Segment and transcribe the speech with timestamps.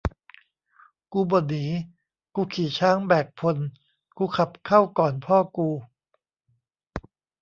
[1.13, 1.63] กูบ่หนี
[2.35, 3.57] กูขี่ช้างแบกพล
[4.17, 5.69] กูขับเข้าก่อนพ่อกู